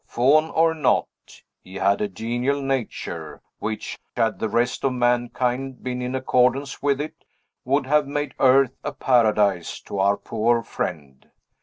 Faun 0.07 0.49
or 0.49 0.73
not, 0.73 1.07
he 1.61 1.75
had 1.75 2.01
a 2.01 2.07
genial 2.07 2.59
nature, 2.59 3.39
which, 3.59 3.99
had 4.17 4.39
the 4.39 4.49
rest 4.49 4.83
of 4.83 4.93
mankind 4.93 5.83
been 5.83 6.01
in 6.01 6.15
accordance 6.15 6.81
with 6.81 6.99
it, 6.99 7.23
would 7.65 7.85
have 7.85 8.07
made 8.07 8.33
earth 8.39 8.75
a 8.83 8.93
paradise 8.93 9.79
to 9.81 9.99
our 9.99 10.17
poor 10.17 10.63
friend. 10.63 11.29